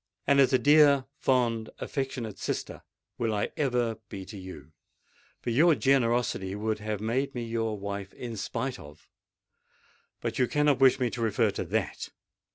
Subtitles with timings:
[0.25, 2.81] And as a dear, fond, affectionate sister
[3.19, 4.71] will I ever be to you;
[5.39, 10.99] for your generosity would have made me your wife in spite of——But you cannot wish
[10.99, 12.09] me to refer to that!